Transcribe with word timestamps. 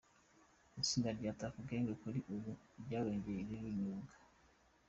Itsinda 0.81 1.09
rya 1.17 1.31
Tuff 1.39 1.55
Gang 1.67 1.87
kuri 2.01 2.19
ubu 2.33 2.51
ryarongeye 2.83 3.41
ririyunga. 3.47 4.15